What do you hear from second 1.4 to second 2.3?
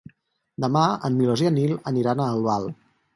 i en Nil aniran a